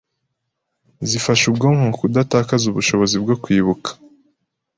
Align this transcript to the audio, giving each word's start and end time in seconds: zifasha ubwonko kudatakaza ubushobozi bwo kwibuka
zifasha 1.09 1.43
ubwonko 1.51 1.87
kudatakaza 1.99 2.65
ubushobozi 2.67 3.15
bwo 3.23 3.35
kwibuka 3.43 3.89